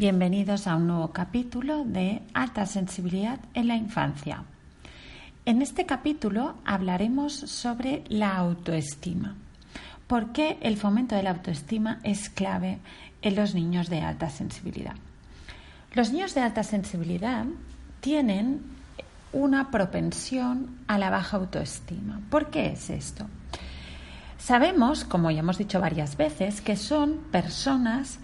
Bienvenidos 0.00 0.66
a 0.66 0.76
un 0.76 0.86
nuevo 0.86 1.12
capítulo 1.12 1.84
de 1.84 2.22
Alta 2.32 2.64
Sensibilidad 2.64 3.38
en 3.52 3.68
la 3.68 3.76
Infancia. 3.76 4.44
En 5.44 5.60
este 5.60 5.84
capítulo 5.84 6.54
hablaremos 6.64 7.34
sobre 7.34 8.04
la 8.08 8.34
autoestima. 8.34 9.34
¿Por 10.06 10.32
qué 10.32 10.56
el 10.62 10.78
fomento 10.78 11.16
de 11.16 11.22
la 11.22 11.32
autoestima 11.32 12.00
es 12.02 12.30
clave 12.30 12.78
en 13.20 13.36
los 13.36 13.54
niños 13.54 13.90
de 13.90 14.00
alta 14.00 14.30
sensibilidad? 14.30 14.94
Los 15.92 16.12
niños 16.12 16.34
de 16.34 16.40
alta 16.40 16.62
sensibilidad 16.62 17.44
tienen 18.00 18.62
una 19.34 19.70
propensión 19.70 20.78
a 20.86 20.96
la 20.96 21.10
baja 21.10 21.36
autoestima. 21.36 22.22
¿Por 22.30 22.48
qué 22.48 22.68
es 22.68 22.88
esto? 22.88 23.26
Sabemos, 24.38 25.04
como 25.04 25.30
ya 25.30 25.40
hemos 25.40 25.58
dicho 25.58 25.78
varias 25.78 26.16
veces, 26.16 26.62
que 26.62 26.76
son 26.76 27.18
personas 27.30 28.18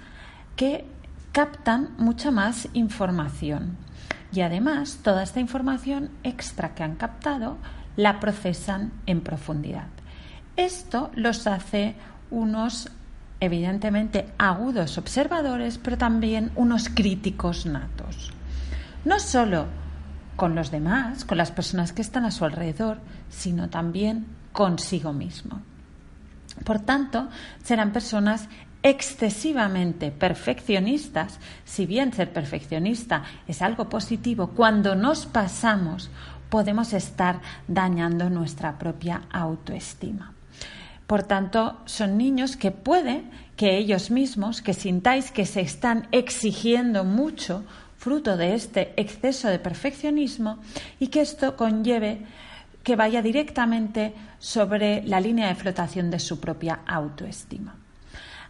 que 0.57 0.87
captan 1.37 1.91
mucha 1.99 2.31
más 2.31 2.67
información 2.73 3.77
y 4.33 4.41
además 4.41 5.01
toda 5.03 5.23
esta 5.23 5.39
información 5.39 6.09
extra 6.23 6.75
que 6.75 6.83
han 6.83 6.97
captado 6.97 7.59
la 7.95 8.21
procesan 8.21 8.91
en 9.05 9.21
profundidad. 9.21 9.89
Esto 10.57 11.11
los 11.15 11.47
hace 11.47 11.95
unos 12.31 12.91
evidentemente 13.39 14.33
agudos 14.39 14.97
observadores, 14.97 15.77
pero 15.77 15.99
también 15.99 16.53
unos 16.57 16.89
críticos 16.89 17.67
natos. 17.67 18.33
No 19.05 19.21
solo 19.21 19.67
con 20.37 20.55
los 20.55 20.71
demás, 20.71 21.27
con 21.27 21.37
las 21.37 21.51
personas 21.51 21.93
que 21.93 22.01
están 22.01 22.25
a 22.25 22.31
su 22.31 22.47
alrededor, 22.47 22.97
sino 23.29 23.69
también 23.69 24.25
consigo 24.55 25.13
mismo. 25.13 25.61
Por 26.65 26.79
tanto, 26.79 27.29
serán 27.63 27.93
personas 27.93 28.49
excesivamente 28.87 30.13
perfeccionistas, 30.13 31.41
si 31.65 31.87
bien 31.87 32.13
ser 32.13 32.33
perfeccionista 32.33 33.25
es 33.49 33.61
algo 33.61 33.89
positivo, 33.89 34.53
cuando 34.55 34.95
nos 34.95 35.27
pasamos 35.27 36.09
podemos 36.49 36.93
estar 36.93 37.41
dañando 37.67 38.31
nuestra 38.31 38.79
propia 38.79 39.23
autoestima. 39.33 40.35
Por 41.09 41.25
tanto, 41.25 41.81
son 41.87 42.17
niños 42.17 42.57
que 42.57 42.71
puede 42.71 43.25
que 43.57 43.77
ellos 43.77 44.13
mismos, 44.13 44.63
que 44.63 44.73
sintáis 44.73 45.33
que 45.33 45.47
se 45.47 45.63
están 45.63 46.07
exigiendo 46.13 47.03
mucho 47.03 47.65
fruto 47.97 48.37
de 48.37 48.55
este 48.55 48.95
exceso 48.97 49.49
de 49.49 49.59
perfeccionismo 49.59 50.61
y 51.01 51.09
que 51.09 51.23
esto 51.23 51.57
conlleve 51.57 52.21
que 52.85 52.95
vaya 52.95 53.21
directamente 53.21 54.15
sobre 54.39 55.03
la 55.03 55.19
línea 55.19 55.49
de 55.49 55.57
flotación 55.57 56.09
de 56.09 56.21
su 56.21 56.39
propia 56.39 56.83
autoestima. 56.87 57.75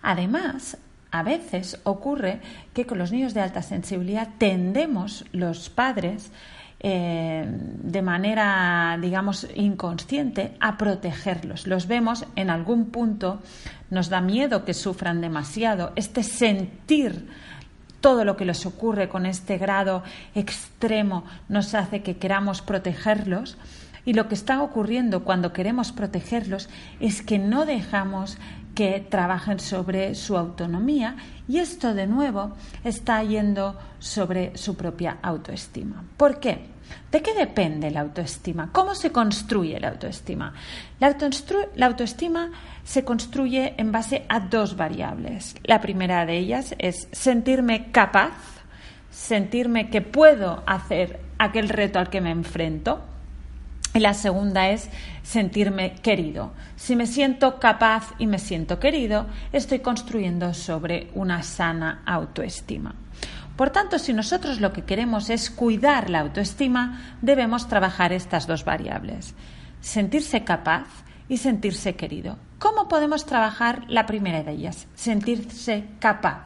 Además, 0.09 0.79
a 1.11 1.25
veces 1.25 1.81
ocurre 1.83 2.41
que 2.73 2.87
con 2.87 2.97
los 2.97 3.11
niños 3.11 3.35
de 3.35 3.41
alta 3.41 3.61
sensibilidad 3.61 4.29
tendemos 4.39 5.25
los 5.33 5.69
padres 5.69 6.31
eh, 6.79 7.45
de 7.45 8.03
manera, 8.03 8.97
digamos, 9.03 9.49
inconsciente 9.57 10.57
a 10.61 10.79
protegerlos. 10.79 11.67
Los 11.67 11.89
vemos 11.89 12.25
en 12.37 12.51
algún 12.51 12.91
punto, 12.91 13.43
nos 13.91 14.09
da 14.09 14.21
miedo 14.21 14.65
que 14.65 14.75
sufran 14.75 15.21
demasiado. 15.21 15.91
Este 15.97 16.23
sentir 16.23 17.27
todo 18.01 18.25
lo 18.25 18.37
que 18.37 18.45
les 18.45 18.65
ocurre 18.65 19.09
con 19.09 19.27
este 19.27 19.59
grado 19.59 20.05
extremo 20.37 21.25
nos 21.49 21.75
hace 21.75 22.05
que 22.05 22.17
queramos 22.17 22.63
protegerlos. 22.63 23.59
Y 24.07 24.15
lo 24.15 24.29
que 24.29 24.35
está 24.35 24.63
ocurriendo 24.63 25.25
cuando 25.25 25.53
queremos 25.53 25.93
protegerlos 25.93 26.71
es 26.99 27.21
que 27.21 27.39
no 27.39 27.67
dejamos 27.67 28.39
que 28.75 29.01
trabajen 29.01 29.59
sobre 29.59 30.15
su 30.15 30.37
autonomía 30.37 31.17
y 31.49 31.59
esto 31.59 31.95
de 31.95 32.07
nuevo 32.07 32.53
está 32.85 33.23
yendo 33.23 33.77
sobre 33.99 34.57
su 34.57 34.77
propia 34.77 35.19
autoestima. 35.23 36.05
¿Por 36.17 36.39
qué? 36.39 36.77
¿De 37.11 37.23
qué 37.23 37.35
depende 37.35 37.91
la 37.91 38.03
autoestima? 38.03 38.71
¿Cómo 38.73 38.95
se 38.95 39.11
construye 39.11 39.81
la 39.81 39.89
autoestima? 39.89 40.53
La, 41.01 41.17
autoestima 41.87 42.51
se 42.85 43.05
construye 43.05 43.75
en 43.79 43.91
base 43.91 44.27
a 44.29 44.41
dos 44.41 44.77
variables. 44.77 45.57
La 45.65 45.81
primera 45.81 46.27
de 46.27 46.37
ellas 46.37 46.75
es 46.79 47.09
sentirme 47.13 47.91
capaz, 47.91 48.35
sentirme 49.11 49.89
que 49.89 50.03
puedo 50.03 50.63
hacer 50.67 51.21
aquel 51.39 51.71
reto 51.71 51.99
al 51.99 52.11
que 52.11 52.21
me 52.21 52.31
enfrento. 52.31 53.01
Y 53.97 53.99
la 53.99 54.13
segunda 54.13 54.69
es 54.69 54.91
sentirme 55.23 55.95
querido. 55.95 56.53
Si 56.77 56.95
me 56.95 57.07
siento 57.07 57.59
capaz 57.59 58.13
y 58.19 58.27
me 58.27 58.39
siento 58.39 58.79
querido, 58.79 59.25
estoy 59.55 59.79
construyendo 59.79 60.53
sobre 60.53 61.09
una 61.15 61.43
sana 61.43 62.03
autoestima. 62.05 62.95
Por 63.57 63.71
tanto, 63.71 63.99
si 63.99 64.13
nosotros 64.13 64.61
lo 64.61 64.75
que 64.75 64.85
queremos 64.85 65.31
es 65.31 65.51
cuidar 65.51 66.11
la 66.11 66.21
autoestima, 66.21 67.17
debemos 67.23 67.69
trabajar 67.69 68.13
estas 68.13 68.47
dos 68.47 68.67
variables. 68.67 69.35
Sentirse 69.81 70.45
capaz 70.45 70.89
y 71.27 71.39
sentirse 71.39 71.97
querido. 71.97 72.37
¿Cómo 72.59 72.89
podemos 72.89 73.25
trabajar 73.25 73.85
la 73.89 74.05
primera 74.05 74.43
de 74.43 74.53
ellas? 74.53 74.89
Sentirse 74.95 75.87
capaz. 76.01 76.45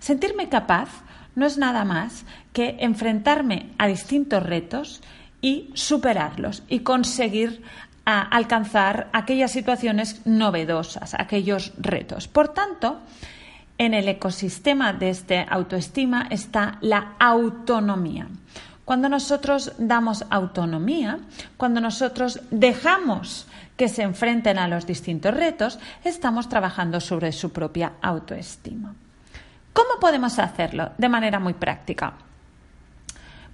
Sentirme 0.00 0.50
capaz 0.50 0.90
no 1.34 1.46
es 1.46 1.56
nada 1.56 1.86
más 1.86 2.26
que 2.52 2.76
enfrentarme 2.80 3.70
a 3.78 3.86
distintos 3.86 4.42
retos 4.42 5.00
y 5.40 5.70
superarlos 5.74 6.62
y 6.68 6.80
conseguir 6.80 7.62
alcanzar 8.04 9.08
aquellas 9.12 9.50
situaciones 9.52 10.22
novedosas, 10.24 11.14
aquellos 11.14 11.72
retos. 11.76 12.26
Por 12.26 12.48
tanto, 12.48 13.00
en 13.76 13.94
el 13.94 14.08
ecosistema 14.08 14.92
de 14.92 15.10
esta 15.10 15.42
autoestima 15.42 16.26
está 16.30 16.78
la 16.80 17.14
autonomía. 17.18 18.26
Cuando 18.84 19.10
nosotros 19.10 19.72
damos 19.76 20.24
autonomía, 20.30 21.18
cuando 21.58 21.80
nosotros 21.80 22.40
dejamos 22.50 23.46
que 23.76 23.88
se 23.88 24.02
enfrenten 24.02 24.58
a 24.58 24.66
los 24.66 24.86
distintos 24.86 25.34
retos, 25.34 25.78
estamos 26.02 26.48
trabajando 26.48 26.98
sobre 27.00 27.30
su 27.30 27.52
propia 27.52 27.92
autoestima. 28.00 28.94
¿Cómo 29.74 30.00
podemos 30.00 30.38
hacerlo? 30.38 30.90
De 30.96 31.08
manera 31.08 31.38
muy 31.38 31.52
práctica. 31.52 32.14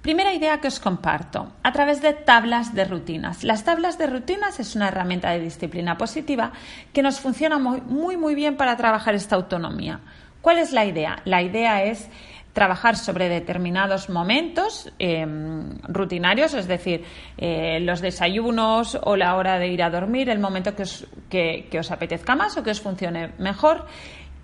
Primera 0.04 0.34
idea 0.34 0.60
que 0.60 0.69
os 0.69 0.81
comparto, 0.81 1.48
a 1.62 1.72
través 1.72 2.03
de 2.03 2.12
tablas 2.12 2.75
de 2.75 2.84
rutinas. 2.84 3.42
Las 3.42 3.65
tablas 3.65 3.97
de 3.97 4.06
rutinas 4.06 4.60
es 4.60 4.76
una 4.76 4.88
herramienta 4.88 5.31
de 5.31 5.41
disciplina 5.41 5.97
positiva 5.97 6.53
que 6.92 7.00
nos 7.00 7.20
funciona 7.20 7.59
muy, 7.59 7.81
muy, 7.81 8.19
muy 8.19 8.34
bien 8.34 8.59
para 8.59 8.76
trabajar 8.76 9.15
esta 9.15 9.37
autonomía. 9.37 10.00
¿Cuál 10.42 10.59
es 10.59 10.72
la 10.72 10.84
idea? 10.84 11.22
La 11.25 11.41
idea 11.41 11.84
es 11.84 12.10
trabajar 12.53 12.98
sobre 12.98 13.31
determinados 13.31 14.10
momentos 14.10 14.92
em, 14.98 15.78
rutinarios, 15.88 16.53
es 16.53 16.69
decir, 16.69 17.03
eh, 17.38 17.81
los 17.81 18.03
desayunos 18.03 18.98
o 19.04 19.16
la 19.16 19.34
hora 19.36 19.59
de 19.59 19.69
ir 19.69 19.82
a 19.82 19.88
dormir, 19.88 20.28
el 20.28 20.38
momento 20.38 20.76
que 20.76 20.82
os, 20.82 21.06
que 21.31 21.78
os 21.81 21.91
apetezca 21.91 22.36
más 22.36 22.59
o 22.59 22.62
que 22.62 22.72
os 22.72 22.81
funcione 22.82 23.32
mejor 23.38 23.86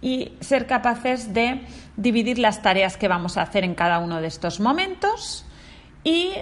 y 0.01 0.33
ser 0.41 0.67
capaces 0.67 1.35
de 1.35 1.61
dividir 1.99 2.39
las 2.39 2.62
tareas 2.62 2.97
que 2.97 3.09
vamos 3.09 3.37
a 3.37 3.43
hacer 3.43 3.62
en 3.62 3.75
cada 3.75 3.99
uno 3.99 4.23
de 4.23 4.29
estos 4.29 4.59
momentos 4.59 5.45
y 6.05 6.32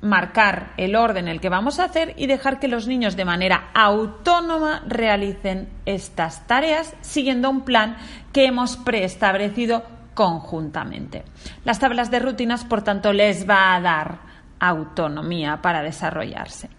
marcar 0.00 0.72
el 0.76 0.96
orden 0.96 1.26
en 1.26 1.32
el 1.32 1.40
que 1.40 1.48
vamos 1.48 1.78
a 1.78 1.84
hacer 1.84 2.14
y 2.16 2.26
dejar 2.26 2.58
que 2.58 2.68
los 2.68 2.86
niños 2.86 3.16
de 3.16 3.24
manera 3.24 3.70
autónoma 3.74 4.82
realicen 4.86 5.68
estas 5.84 6.46
tareas 6.46 6.94
siguiendo 7.00 7.50
un 7.50 7.62
plan 7.62 7.96
que 8.32 8.46
hemos 8.46 8.76
preestablecido 8.76 9.84
conjuntamente. 10.14 11.24
Las 11.64 11.78
tablas 11.78 12.10
de 12.10 12.20
rutinas, 12.20 12.64
por 12.64 12.82
tanto, 12.82 13.12
les 13.12 13.48
va 13.48 13.74
a 13.74 13.80
dar 13.80 14.18
autonomía 14.58 15.60
para 15.60 15.82
desarrollarse. 15.82 16.70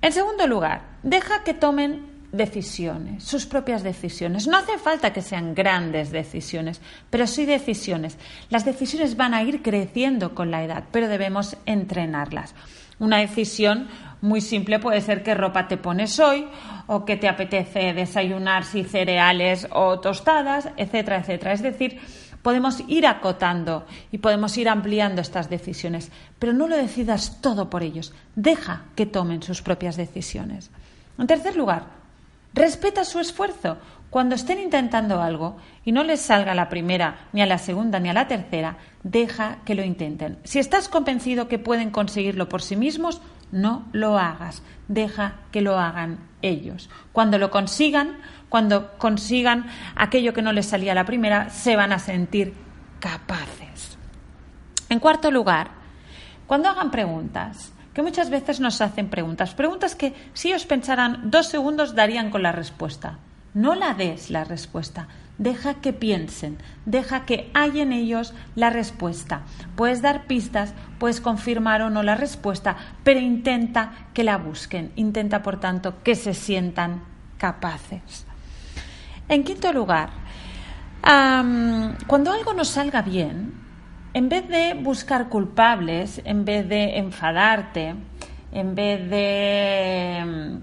En 0.00 0.12
segundo 0.12 0.46
lugar, 0.46 0.82
deja 1.02 1.42
que 1.42 1.54
tomen 1.54 2.17
decisiones, 2.32 3.24
sus 3.24 3.46
propias 3.46 3.82
decisiones. 3.82 4.46
No 4.46 4.56
hace 4.56 4.78
falta 4.78 5.12
que 5.12 5.22
sean 5.22 5.54
grandes 5.54 6.10
decisiones, 6.10 6.80
pero 7.10 7.26
sí 7.26 7.46
decisiones. 7.46 8.18
Las 8.50 8.64
decisiones 8.64 9.16
van 9.16 9.34
a 9.34 9.42
ir 9.42 9.62
creciendo 9.62 10.34
con 10.34 10.50
la 10.50 10.64
edad, 10.64 10.84
pero 10.92 11.08
debemos 11.08 11.56
entrenarlas. 11.66 12.54
Una 12.98 13.18
decisión 13.18 13.88
muy 14.20 14.40
simple 14.40 14.80
puede 14.80 15.00
ser 15.00 15.22
qué 15.22 15.34
ropa 15.34 15.68
te 15.68 15.76
pones 15.76 16.18
hoy 16.18 16.48
o 16.86 17.04
qué 17.04 17.16
te 17.16 17.28
apetece 17.28 17.92
desayunar 17.92 18.64
si 18.64 18.82
cereales 18.82 19.68
o 19.70 20.00
tostadas, 20.00 20.68
etcétera, 20.76 21.18
etcétera. 21.18 21.52
Es 21.52 21.62
decir, 21.62 22.00
podemos 22.42 22.82
ir 22.88 23.06
acotando 23.06 23.86
y 24.10 24.18
podemos 24.18 24.56
ir 24.58 24.68
ampliando 24.68 25.20
estas 25.20 25.48
decisiones, 25.48 26.10
pero 26.38 26.52
no 26.52 26.66
lo 26.66 26.76
decidas 26.76 27.40
todo 27.40 27.70
por 27.70 27.82
ellos. 27.82 28.12
Deja 28.34 28.86
que 28.96 29.06
tomen 29.06 29.42
sus 29.42 29.62
propias 29.62 29.96
decisiones. 29.96 30.70
En 31.18 31.26
tercer 31.26 31.56
lugar, 31.56 31.97
respeta 32.54 33.04
su 33.04 33.20
esfuerzo. 33.20 33.78
Cuando 34.10 34.34
estén 34.34 34.58
intentando 34.58 35.20
algo 35.20 35.58
y 35.84 35.92
no 35.92 36.02
les 36.02 36.20
salga 36.20 36.52
a 36.52 36.54
la 36.54 36.70
primera, 36.70 37.28
ni 37.32 37.42
a 37.42 37.46
la 37.46 37.58
segunda, 37.58 38.00
ni 38.00 38.08
a 38.08 38.14
la 38.14 38.26
tercera, 38.26 38.78
deja 39.02 39.58
que 39.66 39.74
lo 39.74 39.84
intenten. 39.84 40.38
Si 40.44 40.58
estás 40.58 40.88
convencido 40.88 41.46
que 41.48 41.58
pueden 41.58 41.90
conseguirlo 41.90 42.48
por 42.48 42.62
sí 42.62 42.74
mismos, 42.74 43.20
no 43.52 43.86
lo 43.92 44.18
hagas. 44.18 44.62
Deja 44.88 45.40
que 45.52 45.60
lo 45.60 45.78
hagan 45.78 46.20
ellos. 46.40 46.88
Cuando 47.12 47.36
lo 47.36 47.50
consigan, 47.50 48.18
cuando 48.48 48.96
consigan 48.96 49.66
aquello 49.94 50.32
que 50.32 50.42
no 50.42 50.52
les 50.52 50.66
salía 50.66 50.92
a 50.92 50.94
la 50.94 51.04
primera, 51.04 51.50
se 51.50 51.76
van 51.76 51.92
a 51.92 51.98
sentir 51.98 52.54
capaces. 53.00 53.98
En 54.88 55.00
cuarto 55.00 55.30
lugar, 55.30 55.70
cuando 56.46 56.70
hagan 56.70 56.90
preguntas, 56.90 57.74
que 57.98 58.02
muchas 58.02 58.30
veces 58.30 58.60
nos 58.60 58.80
hacen 58.80 59.08
preguntas, 59.08 59.54
preguntas 59.56 59.96
que 59.96 60.14
si 60.32 60.52
os 60.52 60.64
pensaran 60.66 61.32
dos 61.32 61.48
segundos 61.48 61.96
darían 61.96 62.30
con 62.30 62.44
la 62.44 62.52
respuesta. 62.52 63.18
No 63.54 63.74
la 63.74 63.92
des 63.94 64.30
la 64.30 64.44
respuesta, 64.44 65.08
deja 65.36 65.80
que 65.80 65.92
piensen, 65.92 66.58
deja 66.86 67.26
que 67.26 67.50
hay 67.54 67.80
en 67.80 67.92
ellos 67.92 68.34
la 68.54 68.70
respuesta. 68.70 69.42
Puedes 69.74 70.00
dar 70.00 70.28
pistas, 70.28 70.74
puedes 71.00 71.20
confirmar 71.20 71.82
o 71.82 71.90
no 71.90 72.04
la 72.04 72.14
respuesta, 72.14 72.76
pero 73.02 73.18
intenta 73.18 73.90
que 74.14 74.22
la 74.22 74.38
busquen, 74.38 74.92
intenta 74.94 75.42
por 75.42 75.58
tanto 75.58 76.00
que 76.04 76.14
se 76.14 76.34
sientan 76.34 77.02
capaces. 77.36 78.26
En 79.28 79.42
quinto 79.42 79.72
lugar, 79.72 80.10
cuando 81.02 82.30
algo 82.30 82.54
no 82.54 82.64
salga 82.64 83.02
bien, 83.02 83.66
en 84.18 84.28
vez 84.28 84.48
de 84.48 84.74
buscar 84.74 85.28
culpables, 85.28 86.20
en 86.24 86.44
vez 86.44 86.68
de 86.68 86.98
enfadarte, 86.98 87.94
en 88.50 88.74
vez 88.74 89.08
de 89.08 90.58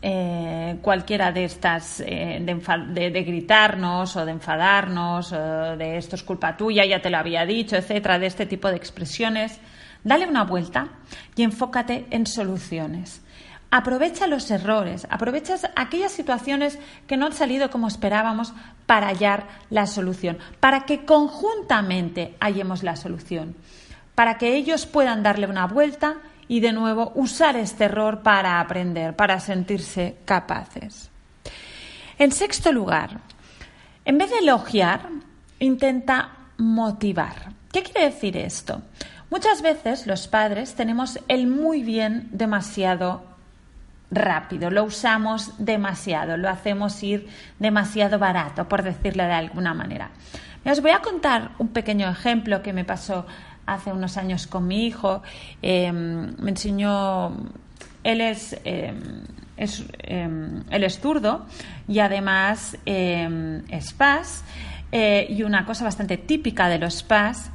eh, 0.00 0.78
cualquiera 0.80 1.30
de 1.30 1.44
estas, 1.44 2.00
eh, 2.00 2.40
de, 2.40 3.22
gritarnos 3.22 4.16
o 4.16 4.24
de 4.24 4.32
enfadarnos, 4.32 5.30
o 5.30 5.76
de 5.76 5.98
esto 5.98 6.16
es 6.16 6.22
culpa 6.22 6.56
tuya, 6.56 6.86
ya 6.86 7.02
te 7.02 7.10
lo 7.10 7.18
había 7.18 7.44
dicho, 7.44 7.76
etcétera, 7.76 8.18
de 8.18 8.28
este 8.28 8.46
tipo 8.46 8.70
de 8.70 8.76
expresiones, 8.76 9.60
dale 10.02 10.26
una 10.26 10.44
vuelta 10.44 10.88
y 11.36 11.42
enfócate 11.42 12.06
en 12.10 12.24
soluciones. 12.24 13.22
Aprovecha 13.70 14.26
los 14.26 14.50
errores, 14.50 15.06
aprovecha 15.10 15.56
aquellas 15.76 16.12
situaciones 16.12 16.78
que 17.06 17.18
no 17.18 17.26
han 17.26 17.34
salido 17.34 17.68
como 17.70 17.86
esperábamos 17.86 18.54
para 18.86 19.08
hallar 19.08 19.46
la 19.68 19.86
solución, 19.86 20.38
para 20.58 20.86
que 20.86 21.04
conjuntamente 21.04 22.34
hallemos 22.40 22.82
la 22.82 22.96
solución, 22.96 23.56
para 24.14 24.38
que 24.38 24.54
ellos 24.56 24.86
puedan 24.86 25.22
darle 25.22 25.46
una 25.46 25.66
vuelta 25.66 26.16
y 26.48 26.60
de 26.60 26.72
nuevo 26.72 27.12
usar 27.14 27.56
este 27.56 27.84
error 27.84 28.22
para 28.22 28.58
aprender, 28.58 29.14
para 29.14 29.38
sentirse 29.38 30.16
capaces. 30.24 31.10
En 32.18 32.32
sexto 32.32 32.72
lugar, 32.72 33.20
en 34.06 34.16
vez 34.16 34.30
de 34.30 34.38
elogiar, 34.38 35.10
intenta 35.58 36.30
motivar. 36.56 37.52
¿Qué 37.70 37.82
quiere 37.82 38.06
decir 38.06 38.38
esto? 38.38 38.80
Muchas 39.28 39.60
veces 39.60 40.06
los 40.06 40.26
padres 40.26 40.74
tenemos 40.74 41.18
el 41.28 41.46
muy 41.46 41.82
bien 41.82 42.30
demasiado 42.32 43.37
rápido, 44.10 44.70
lo 44.70 44.84
usamos 44.84 45.52
demasiado, 45.58 46.36
lo 46.36 46.48
hacemos 46.48 47.02
ir 47.02 47.28
demasiado 47.58 48.18
barato, 48.18 48.68
por 48.68 48.82
decirlo 48.82 49.24
de 49.24 49.32
alguna 49.32 49.74
manera. 49.74 50.10
Os 50.64 50.80
voy 50.82 50.90
a 50.90 51.00
contar 51.00 51.52
un 51.58 51.68
pequeño 51.68 52.08
ejemplo 52.08 52.62
que 52.62 52.72
me 52.72 52.84
pasó 52.84 53.26
hace 53.66 53.92
unos 53.92 54.16
años 54.16 54.46
con 54.46 54.66
mi 54.66 54.86
hijo. 54.86 55.22
Em, 55.62 56.34
me 56.38 56.50
enseñó, 56.50 57.36
él 58.02 58.20
es, 58.20 58.58
em, 58.64 59.24
es 59.56 59.84
em, 60.00 60.64
él 60.70 60.84
es 60.84 61.00
zurdo 61.00 61.46
y 61.86 62.00
además 62.00 62.76
es 62.84 63.92
PAS 63.92 64.44
eh, 64.90 65.26
y 65.28 65.42
una 65.42 65.66
cosa 65.66 65.84
bastante 65.84 66.16
típica 66.16 66.68
de 66.68 66.78
los 66.78 67.02
PAS 67.02 67.50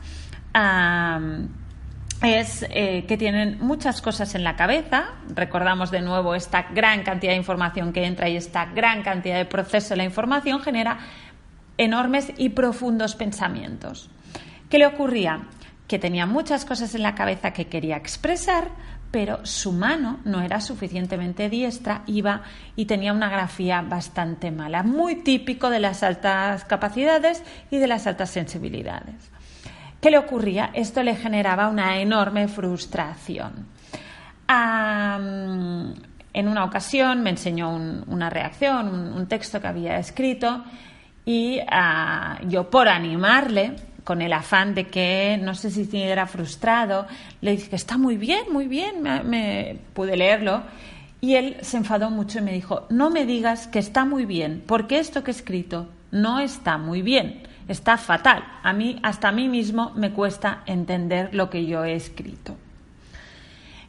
es 2.23 2.65
eh, 2.69 3.05
que 3.05 3.17
tienen 3.17 3.57
muchas 3.59 4.01
cosas 4.01 4.33
en 4.33 4.43
la 4.43 4.55
cabeza. 4.55 5.09
Recordamos 5.29 5.91
de 5.91 6.01
nuevo 6.01 6.35
esta 6.35 6.63
gran 6.73 7.03
cantidad 7.03 7.33
de 7.33 7.37
información 7.37 7.91
que 7.91 8.05
entra 8.05 8.29
y 8.29 8.37
esta 8.37 8.65
gran 8.65 9.03
cantidad 9.03 9.37
de 9.37 9.45
proceso 9.45 9.89
de 9.89 9.97
la 9.97 10.03
información 10.05 10.61
genera 10.61 10.99
enormes 11.77 12.31
y 12.37 12.49
profundos 12.49 13.15
pensamientos. 13.15 14.09
¿Qué 14.69 14.77
le 14.77 14.87
ocurría? 14.87 15.43
Que 15.87 15.99
tenía 15.99 16.25
muchas 16.25 16.63
cosas 16.65 16.95
en 16.95 17.03
la 17.03 17.13
cabeza 17.13 17.51
que 17.51 17.67
quería 17.67 17.97
expresar, 17.97 18.69
pero 19.11 19.45
su 19.45 19.73
mano 19.73 20.19
no 20.23 20.41
era 20.41 20.61
suficientemente 20.61 21.49
diestra, 21.49 22.03
iba 22.07 22.43
y 22.75 22.85
tenía 22.85 23.11
una 23.11 23.29
grafía 23.29 23.81
bastante 23.81 24.49
mala, 24.49 24.81
muy 24.81 25.17
típico 25.17 25.69
de 25.69 25.79
las 25.79 26.03
altas 26.03 26.63
capacidades 26.63 27.43
y 27.69 27.77
de 27.77 27.87
las 27.87 28.07
altas 28.07 28.29
sensibilidades. 28.29 29.33
¿Qué 30.03 30.11
le 30.11 30.17
ocurría? 30.17 30.71
Esto 30.73 31.01
le 31.01 31.15
generaba 31.15 31.69
una 31.69 31.97
enorme 31.97 32.49
frustración. 32.49 33.67
en 34.49 36.47
una 36.49 36.65
ocasión 36.65 37.23
me 37.23 37.29
enseñó 37.29 37.69
una 37.69 38.29
reacción, 38.29 39.13
un, 39.15 39.27
texto 39.27 39.61
que 39.61 39.67
había 39.67 39.97
escrito 39.99 40.65
y 41.23 41.61
ah, 41.71 42.37
yo 42.49 42.69
por 42.69 42.89
animarle, 42.89 43.77
con 44.03 44.21
el 44.21 44.33
afán 44.33 44.75
de 44.75 44.87
que 44.87 45.39
no 45.41 45.55
sé 45.55 45.71
si 45.71 45.87
era 46.01 46.27
frustrado, 46.27 47.07
le 47.39 47.51
dije 47.51 47.69
que 47.69 47.77
está 47.77 47.97
muy 47.97 48.17
bien, 48.17 48.51
muy 48.51 48.67
bien, 48.67 49.01
me, 49.01 49.77
pude 49.93 50.17
leerlo 50.17 50.63
y 51.21 51.35
él 51.35 51.55
se 51.61 51.77
enfadó 51.77 52.09
mucho 52.09 52.39
y 52.39 52.41
me 52.41 52.51
dijo, 52.51 52.87
no 52.89 53.09
me 53.09 53.25
digas 53.25 53.67
que 53.67 53.79
está 53.79 54.03
muy 54.03 54.25
bien, 54.25 54.65
porque 54.67 54.99
esto 54.99 55.23
que 55.23 55.31
he 55.31 55.33
escrito 55.33 55.87
no 56.11 56.41
está 56.41 56.77
muy 56.77 57.01
bien 57.01 57.42
está 57.67 57.97
fatal. 57.97 58.43
A 58.63 58.73
mí, 58.73 58.99
hasta 59.03 59.29
a 59.29 59.31
mí 59.31 59.47
mismo, 59.47 59.91
me 59.95 60.11
cuesta 60.11 60.63
entender 60.65 61.33
lo 61.33 61.49
que 61.49 61.65
yo 61.65 61.83
he 61.83 61.95
escrito. 61.95 62.55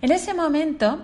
En 0.03 0.13
ese 0.13 0.35
momento 0.35 1.03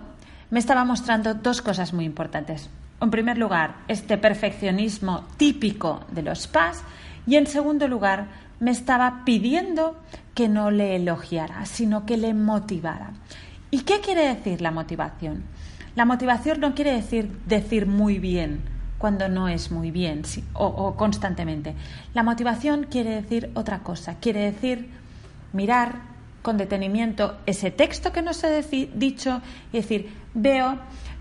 me 0.50 0.58
estaba 0.58 0.84
mostrando 0.84 1.34
dos 1.34 1.62
cosas 1.62 1.92
muy 1.92 2.04
importantes. 2.04 2.68
En 3.00 3.10
primer 3.10 3.38
lugar, 3.38 3.76
este 3.88 4.18
perfeccionismo 4.18 5.26
típico 5.36 6.04
de 6.10 6.22
los 6.22 6.46
PAS 6.46 6.82
y 7.26 7.36
en 7.36 7.46
segundo 7.46 7.88
lugar, 7.88 8.26
me 8.60 8.70
estaba 8.70 9.24
pidiendo 9.24 9.96
que 10.34 10.48
no 10.48 10.70
le 10.70 10.96
elogiara, 10.96 11.64
sino 11.66 12.04
que 12.04 12.16
le 12.16 12.34
motivara. 12.34 13.12
¿Y 13.70 13.80
qué 13.80 14.00
quiere 14.00 14.26
decir 14.26 14.60
la 14.60 14.70
motivación? 14.70 15.44
La 15.96 16.04
motivación 16.04 16.60
no 16.60 16.74
quiere 16.74 16.92
decir 16.92 17.30
decir 17.46 17.86
muy 17.86 18.18
bien, 18.18 18.62
cuando 19.00 19.30
no 19.30 19.48
es 19.48 19.70
muy 19.70 19.90
bien 19.90 20.22
o, 20.52 20.94
constantemente. 20.94 21.74
La 22.12 22.22
motivación 22.22 22.84
quiere 22.84 23.22
decir 23.22 23.50
otra 23.54 23.78
cosa, 23.78 24.16
quiere 24.20 24.40
decir 24.40 24.90
mirar 25.54 26.02
con 26.42 26.58
detenimiento 26.58 27.38
ese 27.46 27.70
texto 27.70 28.12
que 28.12 28.20
nos 28.20 28.44
he 28.44 28.62
dicho 28.94 29.40
y 29.72 29.78
decir, 29.78 30.12
veo 30.34 30.78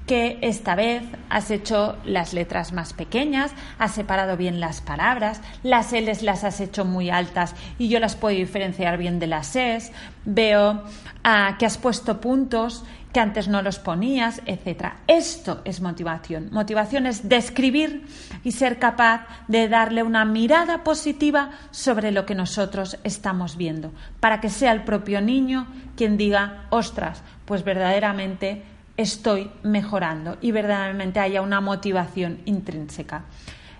que 0.07 0.39
esta 0.41 0.75
vez 0.75 1.03
has 1.29 1.51
hecho 1.51 1.95
las 2.03 2.33
letras 2.33 2.73
más 2.73 2.91
pequeñas, 2.93 3.51
has 3.77 3.93
separado 3.93 4.35
bien 4.35 4.59
las 4.59 4.81
palabras, 4.81 5.39
las 5.63 5.93
L's 5.93 6.21
las 6.21 6.43
has 6.43 6.59
hecho 6.59 6.83
muy 6.83 7.09
altas 7.09 7.55
y 7.77 7.87
yo 7.87 7.99
las 7.99 8.15
puedo 8.15 8.35
diferenciar 8.35 8.97
bien 8.97 9.19
de 9.19 9.27
las 9.27 9.55
E's, 9.55 9.93
veo 10.25 10.83
ah, 11.23 11.55
que 11.57 11.65
has 11.65 11.77
puesto 11.77 12.19
puntos 12.19 12.83
que 13.13 13.19
antes 13.19 13.47
no 13.47 13.61
los 13.61 13.79
ponías, 13.79 14.41
etc. 14.45 14.93
Esto 15.07 15.61
es 15.65 15.81
motivación. 15.81 16.49
Motivación 16.51 17.07
es 17.07 17.27
describir 17.27 18.05
y 18.43 18.51
ser 18.51 18.77
capaz 18.77 19.25
de 19.47 19.67
darle 19.67 20.03
una 20.03 20.25
mirada 20.25 20.83
positiva 20.83 21.51
sobre 21.71 22.11
lo 22.11 22.25
que 22.25 22.35
nosotros 22.35 22.97
estamos 23.03 23.57
viendo, 23.57 23.91
para 24.19 24.39
que 24.41 24.49
sea 24.49 24.71
el 24.71 24.83
propio 24.83 25.21
niño 25.21 25.67
quien 25.95 26.17
diga, 26.17 26.67
ostras, 26.69 27.23
pues 27.45 27.63
verdaderamente 27.63 28.63
estoy 28.95 29.49
mejorando 29.63 30.37
y 30.41 30.51
verdaderamente 30.51 31.19
haya 31.19 31.41
una 31.41 31.61
motivación 31.61 32.39
intrínseca. 32.45 33.23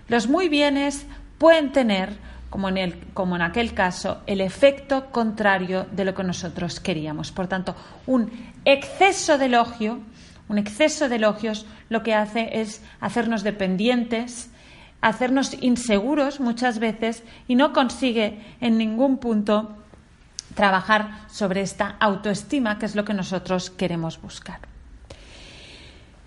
Los 0.08 0.28
muy 0.28 0.48
bienes 0.48 1.06
pueden 1.38 1.72
tener 1.72 2.16
como 2.50 2.68
en, 2.68 2.76
el, 2.76 2.98
como 3.14 3.36
en 3.36 3.42
aquel 3.42 3.72
caso, 3.72 4.22
el 4.26 4.40
efecto 4.40 5.10
contrario 5.10 5.86
de 5.92 6.04
lo 6.04 6.14
que 6.14 6.24
nosotros 6.24 6.80
queríamos. 6.80 7.30
Por 7.30 7.46
tanto, 7.46 7.74
un 8.06 8.30
exceso 8.64 9.38
de 9.38 9.46
elogio, 9.46 10.00
Un 10.50 10.58
exceso 10.58 11.08
de 11.08 11.14
elogios 11.14 11.64
lo 11.90 12.02
que 12.02 12.12
hace 12.12 12.60
es 12.60 12.82
hacernos 13.00 13.44
dependientes, 13.44 14.50
hacernos 15.00 15.54
inseguros 15.62 16.40
muchas 16.40 16.80
veces 16.80 17.22
y 17.46 17.54
no 17.54 17.72
consigue 17.72 18.40
en 18.60 18.76
ningún 18.76 19.18
punto 19.18 19.76
trabajar 20.56 21.20
sobre 21.28 21.60
esta 21.60 21.94
autoestima, 22.00 22.80
que 22.80 22.86
es 22.86 22.96
lo 22.96 23.04
que 23.04 23.14
nosotros 23.14 23.70
queremos 23.70 24.20
buscar. 24.20 24.58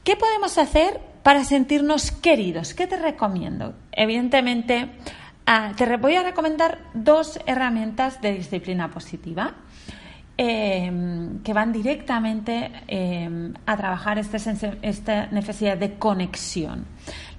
¿Qué 0.06 0.16
podemos 0.16 0.58
hacer 0.58 1.02
para 1.22 1.44
sentirnos 1.44 2.12
queridos? 2.12 2.74
¿Qué 2.74 2.88
te 2.88 2.96
recomiendo? 2.96 3.74
Evidentemente, 3.92 4.90
ah, 5.46 5.72
te 5.76 5.98
voy 5.98 6.16
a 6.16 6.24
recomendar 6.24 6.80
dos 6.94 7.40
herramientas 7.46 8.22
de 8.22 8.34
disciplina 8.34 8.90
positiva. 8.90 9.54
Em, 10.36 11.44
que 11.44 11.54
van 11.54 11.72
directamente 11.72 12.72
em, 12.88 13.54
a 13.68 13.78
trabajar 13.78 14.18
este 14.18 14.38
esta 14.82 15.28
necesidad 15.28 15.78
de 15.78 15.94
conexión. 16.00 16.86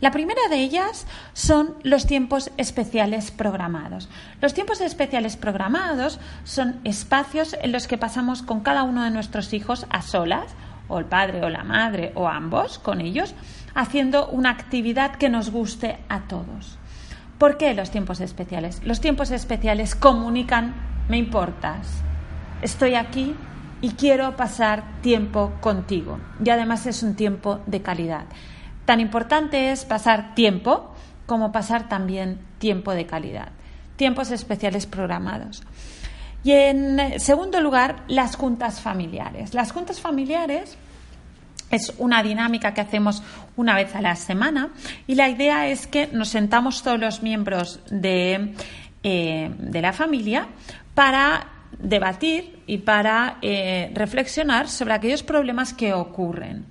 La 0.00 0.12
primera 0.12 0.40
de 0.48 0.58
ellas 0.58 1.08
son 1.32 1.74
los 1.82 2.06
tiempos 2.06 2.52
especiales 2.56 3.32
programados. 3.32 4.08
Los 4.40 4.54
tiempos 4.54 4.80
especiales 4.80 5.36
programados 5.36 6.20
son 6.44 6.78
espacios 6.84 7.56
en 7.62 7.72
los 7.72 7.88
que 7.88 7.98
pasamos 7.98 8.42
con 8.42 8.60
cada 8.60 8.84
uno 8.84 9.02
de 9.02 9.10
nuestros 9.10 9.52
hijos 9.54 9.86
a 9.90 10.00
solas, 10.00 10.54
o 10.86 11.00
el 11.00 11.06
padre 11.06 11.44
o 11.44 11.48
la 11.48 11.64
madre, 11.64 12.12
o 12.14 12.28
ambos 12.28 12.78
con 12.78 13.00
ellos, 13.00 13.34
haciendo 13.74 14.28
una 14.28 14.50
actividad 14.50 15.16
que 15.16 15.28
nos 15.28 15.50
guste 15.50 15.98
a 16.08 16.28
todos. 16.28 16.78
¿Por 17.38 17.56
qué 17.56 17.74
los 17.74 17.90
tiempos 17.90 18.20
especiales? 18.20 18.80
Los 18.84 19.00
tiempos 19.00 19.30
especiales 19.30 19.94
comunican, 19.94 20.74
me 21.08 21.18
importas, 21.18 22.02
estoy 22.62 22.94
aquí 22.94 23.34
y 23.80 23.90
quiero 23.90 24.36
pasar 24.36 25.00
tiempo 25.02 25.52
contigo. 25.60 26.18
Y 26.44 26.50
además 26.50 26.86
es 26.86 27.02
un 27.02 27.16
tiempo 27.16 27.60
de 27.66 27.82
calidad. 27.82 28.24
Tan 28.84 29.00
importante 29.00 29.72
es 29.72 29.84
pasar 29.84 30.34
tiempo 30.34 30.94
como 31.26 31.52
pasar 31.52 31.88
también 31.88 32.38
tiempo 32.58 32.92
de 32.92 33.06
calidad. 33.06 33.48
Tiempos 33.96 34.30
especiales 34.30 34.86
programados. 34.86 35.62
Y 36.44 36.52
en 36.52 37.18
segundo 37.18 37.60
lugar, 37.60 38.04
las 38.06 38.36
juntas 38.36 38.80
familiares. 38.80 39.54
Las 39.54 39.72
juntas 39.72 40.00
familiares 40.00 40.76
es 41.74 41.92
una 41.98 42.22
dinámica 42.22 42.72
que 42.72 42.80
hacemos 42.80 43.22
una 43.56 43.74
vez 43.74 43.94
a 43.94 44.00
la 44.00 44.16
semana 44.16 44.70
y 45.06 45.14
la 45.14 45.28
idea 45.28 45.68
es 45.68 45.86
que 45.86 46.06
nos 46.08 46.28
sentamos 46.28 46.82
todos 46.82 46.98
los 46.98 47.22
miembros 47.22 47.80
de, 47.90 48.54
eh, 49.02 49.50
de 49.58 49.82
la 49.82 49.92
familia 49.92 50.48
para 50.94 51.48
debatir 51.78 52.60
y 52.66 52.78
para 52.78 53.38
eh, 53.42 53.90
reflexionar 53.94 54.68
sobre 54.68 54.94
aquellos 54.94 55.22
problemas 55.22 55.74
que 55.74 55.92
ocurren. 55.92 56.66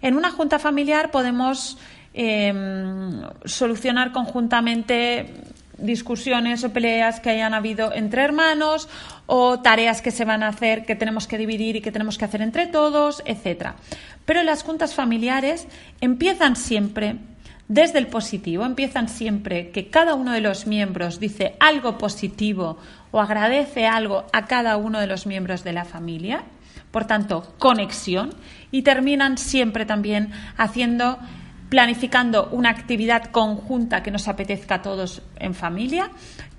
En 0.00 0.16
una 0.16 0.30
junta 0.30 0.58
familiar 0.58 1.10
podemos 1.10 1.78
em, 2.14 3.22
solucionar 3.44 4.12
conjuntamente 4.12 5.34
discusiones 5.78 6.64
o 6.64 6.72
peleas 6.72 7.20
que 7.20 7.30
hayan 7.30 7.54
habido 7.54 7.92
entre 7.92 8.22
hermanos 8.22 8.88
o 9.26 9.60
tareas 9.60 10.02
que 10.02 10.10
se 10.10 10.24
van 10.24 10.42
a 10.42 10.48
hacer 10.48 10.84
que 10.84 10.96
tenemos 10.96 11.26
que 11.26 11.38
dividir 11.38 11.76
y 11.76 11.80
que 11.80 11.92
tenemos 11.92 12.18
que 12.18 12.24
hacer 12.24 12.42
entre 12.42 12.66
todos, 12.66 13.22
etcétera. 13.26 13.76
Pero 14.24 14.42
las 14.42 14.62
juntas 14.62 14.94
familiares 14.94 15.68
empiezan 16.00 16.56
siempre 16.56 17.16
desde 17.68 17.98
el 17.98 18.06
positivo, 18.06 18.64
empiezan 18.64 19.08
siempre 19.08 19.70
que 19.70 19.88
cada 19.88 20.14
uno 20.14 20.32
de 20.32 20.40
los 20.40 20.66
miembros 20.66 21.18
dice 21.18 21.56
algo 21.58 21.98
positivo 21.98 22.78
o 23.10 23.20
agradece 23.20 23.86
algo 23.86 24.24
a 24.32 24.46
cada 24.46 24.76
uno 24.76 25.00
de 25.00 25.06
los 25.06 25.26
miembros 25.26 25.64
de 25.64 25.72
la 25.72 25.84
familia, 25.84 26.44
por 26.90 27.06
tanto, 27.06 27.54
conexión, 27.58 28.34
y 28.70 28.82
terminan 28.82 29.38
siempre 29.38 29.84
también 29.84 30.30
haciendo 30.56 31.18
planificando 31.68 32.48
una 32.52 32.70
actividad 32.70 33.24
conjunta 33.30 34.02
que 34.02 34.10
nos 34.10 34.28
apetezca 34.28 34.76
a 34.76 34.82
todos 34.82 35.22
en 35.38 35.54
familia 35.54 36.10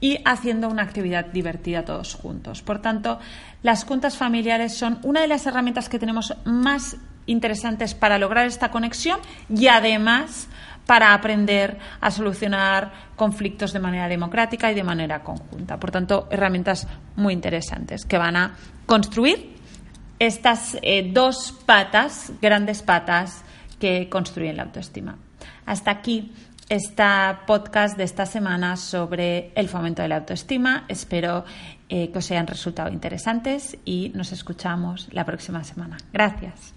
y 0.02 0.20
haciendo 0.26 0.68
una 0.68 0.84
actividad 0.84 1.26
divertida 1.28 1.86
todos 1.86 2.16
juntos. 2.16 2.62
Por 2.62 2.82
tanto, 2.82 3.20
las 3.64 3.84
juntas 3.84 4.18
familiares 4.18 4.76
son 4.76 5.00
una 5.04 5.22
de 5.22 5.28
las 5.28 5.46
herramientas 5.46 5.90
que 5.90 6.00
tenemos 6.00 6.36
más 6.46 6.98
interesantes 7.26 7.94
para 7.94 8.18
lograr 8.18 8.48
esta 8.48 8.72
conexión 8.72 9.20
y 9.50 9.68
además 9.68 10.48
para 10.86 11.14
aprender 11.14 11.78
a 12.00 12.12
solucionar 12.12 12.94
conflictos 13.16 13.74
de 13.74 13.80
manera 13.80 14.08
democrática 14.08 14.72
y 14.72 14.76
de 14.76 14.84
manera 14.84 15.22
conjunta. 15.22 15.78
Por 15.78 15.92
tanto, 15.92 16.28
herramientas 16.32 16.88
muy 17.16 17.34
interesantes 17.34 18.06
que 18.06 18.18
van 18.18 18.38
a 18.38 18.56
construir 18.86 19.58
estas 20.20 20.78
eh, 20.82 21.12
dos 21.14 21.54
patas, 21.66 22.32
grandes 22.42 22.82
patas, 22.82 23.44
que 23.80 24.10
construyen 24.10 24.58
la 24.58 24.64
autoestima. 24.64 25.18
Hasta 25.66 25.92
aquí 25.92 26.32
este 26.70 27.04
podcast 27.46 27.98
de 27.98 28.04
esta 28.04 28.26
semana 28.26 28.76
sobre 28.76 29.52
el 29.56 29.70
fomento 29.70 30.02
de 30.02 30.10
la 30.10 30.18
autoestima. 30.18 30.86
Espero 30.90 31.46
eh, 31.90 32.12
que 32.12 32.18
os 32.18 32.32
hayan 32.32 32.48
resultado 32.48 32.90
interesantes 32.90 33.78
y 33.86 34.12
nos 34.14 34.32
escuchamos 34.32 35.08
la 35.12 35.26
próxima 35.26 35.64
semana. 35.64 35.98
Gracias. 36.12 36.77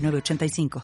85 0.00 0.68